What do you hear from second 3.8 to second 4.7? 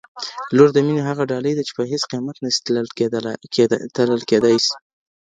تلل کيدای.